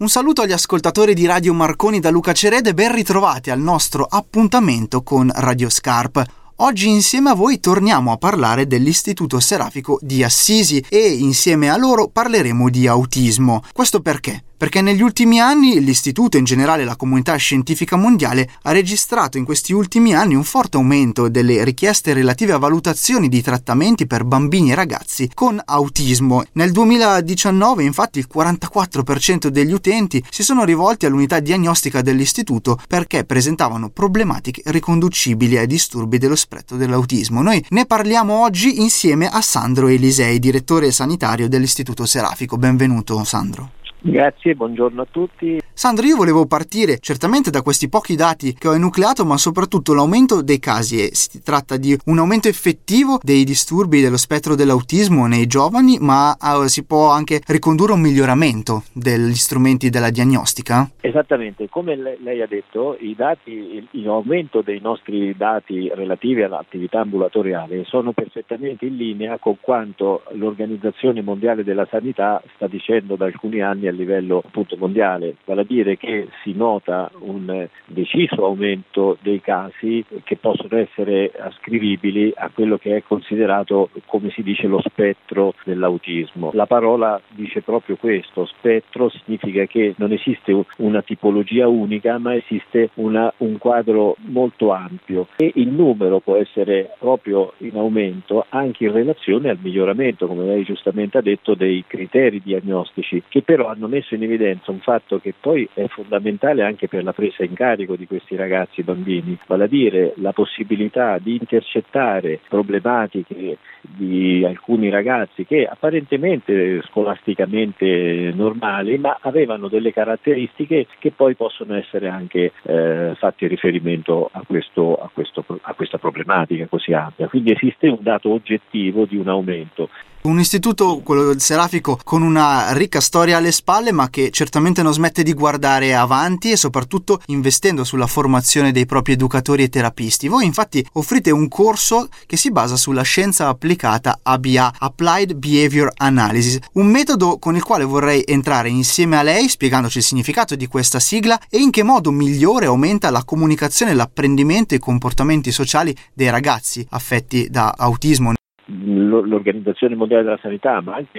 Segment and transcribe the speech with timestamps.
[0.00, 5.02] Un saluto agli ascoltatori di Radio Marconi da Luca Cerede, ben ritrovati al nostro appuntamento
[5.02, 6.24] con Radio Scarp.
[6.58, 12.06] Oggi insieme a voi torniamo a parlare dell'Istituto Serafico di Assisi e insieme a loro
[12.06, 13.64] parleremo di autismo.
[13.72, 14.44] Questo perché?
[14.58, 19.44] Perché negli ultimi anni l'istituto e in generale la comunità scientifica mondiale ha registrato in
[19.44, 24.72] questi ultimi anni un forte aumento delle richieste relative a valutazioni di trattamenti per bambini
[24.72, 26.42] e ragazzi con autismo.
[26.52, 33.90] Nel 2019 infatti il 44% degli utenti si sono rivolti all'unità diagnostica dell'istituto perché presentavano
[33.90, 37.42] problematiche riconducibili ai disturbi dello spettro dell'autismo.
[37.42, 42.56] Noi ne parliamo oggi insieme a Sandro Elisei, direttore sanitario dell'istituto Serafico.
[42.56, 43.77] Benvenuto Sandro.
[44.00, 45.60] Grazie, buongiorno a tutti.
[45.72, 50.42] Sandro, io volevo partire certamente da questi pochi dati che ho enucleato, ma soprattutto l'aumento
[50.42, 51.02] dei casi.
[51.02, 56.36] E si tratta di un aumento effettivo dei disturbi dello spettro dell'autismo nei giovani, ma
[56.40, 60.88] uh, si può anche ricondurre un miglioramento degli strumenti della diagnostica?
[61.00, 67.84] Esattamente, come lei ha detto, i dati, il, aumento dei nostri dati relativi all'attività ambulatoriale
[67.84, 73.86] sono perfettamente in linea con quanto l'Organizzazione Mondiale della Sanità sta dicendo da alcuni anni
[73.88, 80.04] a livello appunto mondiale, vale a dire che si nota un deciso aumento dei casi
[80.24, 86.50] che possono essere ascrivibili a quello che è considerato, come si dice, lo spettro dell'autismo.
[86.54, 92.90] La parola dice proprio questo, spettro significa che non esiste una tipologia unica, ma esiste
[92.94, 98.92] una, un quadro molto ampio e il numero può essere proprio in aumento anche in
[98.92, 104.14] relazione al miglioramento, come lei giustamente ha detto, dei criteri diagnostici che però hanno messo
[104.14, 108.06] in evidenza un fatto che poi è fondamentale anche per la presa in carico di
[108.06, 115.64] questi ragazzi bambini, vale a dire la possibilità di intercettare problematiche di alcuni ragazzi che
[115.64, 124.28] apparentemente scolasticamente normali, ma avevano delle caratteristiche che poi possono essere anche eh, fatti riferimento
[124.32, 127.28] a, questo, a, questo, a questa problematica così ampia.
[127.28, 129.88] Quindi esiste un dato oggettivo di un aumento.
[130.20, 134.94] Un istituto, quello del Serafico, con una ricca storia alle spalle, ma che certamente non
[134.94, 140.26] smette di guardare avanti e soprattutto investendo sulla formazione dei propri educatori e terapisti.
[140.26, 146.58] Voi infatti offrite un corso che si basa sulla scienza applicata ABA, Applied Behavior Analysis,
[146.74, 150.98] un metodo con il quale vorrei entrare insieme a lei spiegandoci il significato di questa
[150.98, 156.30] sigla e in che modo migliore aumenta la comunicazione, l'apprendimento e i comportamenti sociali dei
[156.30, 158.32] ragazzi affetti da autismo
[158.70, 161.18] l'Organizzazione Mondiale della Sanità, ma anche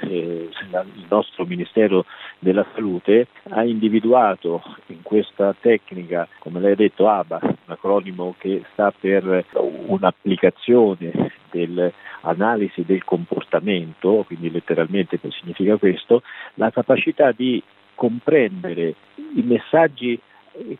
[0.00, 2.04] eh, il nostro Ministero
[2.38, 8.62] della Salute, ha individuato in questa tecnica, come lei ha detto ABA, un acronimo che
[8.72, 9.44] sta per
[9.86, 16.22] un'applicazione dell'analisi del comportamento, quindi letteralmente significa questo,
[16.54, 17.62] la capacità di
[17.94, 18.94] comprendere
[19.34, 20.18] i messaggi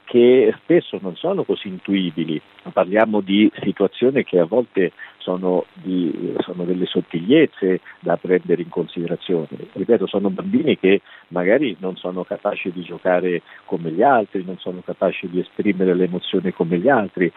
[0.05, 2.41] che spesso non sono così intuibili,
[2.73, 4.93] parliamo di situazioni che a volte
[5.29, 9.49] sono, di, sono, delle sottigliezze da prendere in considerazione.
[9.73, 14.81] Ripeto, sono bambini che magari non sono capaci di giocare come gli altri, non sono
[14.83, 17.31] capaci di esprimere le emozioni come gli altri,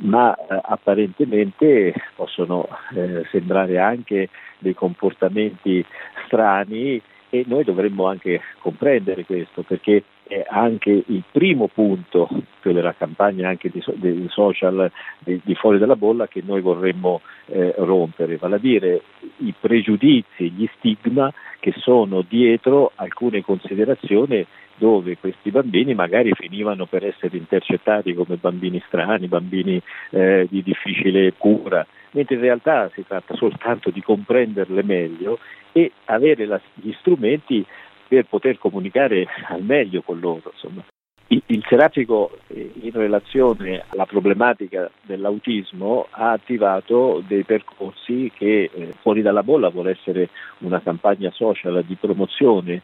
[0.00, 4.28] ma eh, apparentemente possono eh, sembrare anche
[4.58, 5.82] dei comportamenti
[6.26, 12.28] strani e noi dovremmo anche comprendere questo perché è anche il primo punto
[12.62, 17.74] della campagna anche di, dei social di, di, fuori dalla bolla che noi vorremmo eh,
[17.78, 19.02] rompere, vale a dire
[19.38, 24.46] i pregiudizi, gli stigma che sono dietro alcune considerazioni
[24.76, 31.34] dove questi bambini magari finivano per essere intercettati come bambini strani, bambini eh, di difficile
[31.36, 35.40] cura, mentre in realtà si tratta soltanto di comprenderle meglio
[35.72, 37.66] e avere la, gli strumenti
[38.10, 40.50] per poter comunicare al meglio con loro.
[40.52, 40.84] Insomma.
[41.28, 49.22] Il Serafico eh, in relazione alla problematica dell'autismo ha attivato dei percorsi che eh, fuori
[49.22, 52.82] dalla bolla vuole essere una campagna social di promozione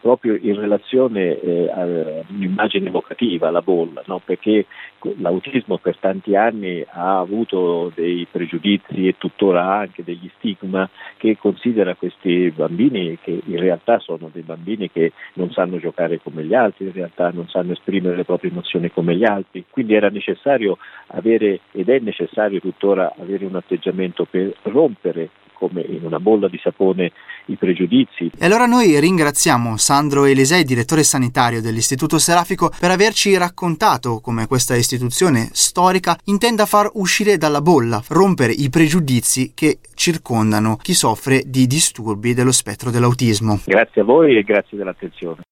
[0.00, 1.84] proprio in relazione eh, a
[2.28, 4.20] un'immagine evocativa, la bolla, no?
[4.24, 4.66] perché
[5.18, 11.94] l'autismo per tanti anni ha avuto dei pregiudizi e tuttora anche degli stigma che considera
[11.94, 16.86] questi bambini che in realtà sono dei bambini che non sanno giocare come gli altri,
[16.86, 20.76] in realtà non sanno esprimere le proprie emozioni come gli altri, quindi era necessario
[21.08, 25.30] avere ed è necessario tuttora avere un atteggiamento per rompere
[25.60, 27.12] come in una bolla di sapone
[27.46, 28.30] i pregiudizi.
[28.38, 28.98] E allora noi
[29.70, 36.66] ringraziamo Sandro Elisei, direttore sanitario dell'Istituto Serafico, per averci raccontato come questa istituzione storica intenda
[36.66, 42.90] far uscire dalla bolla, rompere i pregiudizi che circondano chi soffre di disturbi dello spettro
[42.90, 43.60] dell'autismo.
[43.64, 45.42] Grazie a voi e grazie dell'attenzione.